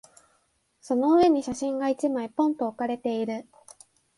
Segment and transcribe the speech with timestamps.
[0.81, 3.47] その上に写真が一枚、ぽんと置かれている。